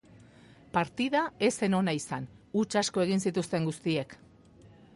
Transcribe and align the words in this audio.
Partida 0.77 1.19
ez 1.49 1.51
zen 1.57 1.75
ona 1.79 1.93
izan, 1.99 2.25
huts 2.61 2.81
asko 2.83 3.05
egin 3.07 3.23
zituzten 3.29 3.69
guztiek. 3.71 4.17